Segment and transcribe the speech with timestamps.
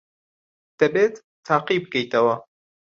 [0.79, 1.15] دەبێت
[1.47, 2.35] تاقی بکەیتەوە.